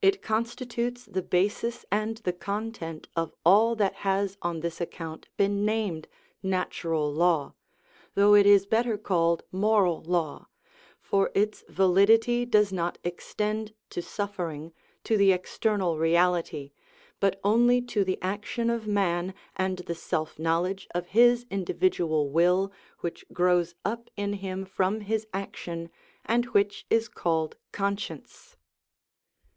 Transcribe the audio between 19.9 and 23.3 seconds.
self knowledge of his individual will which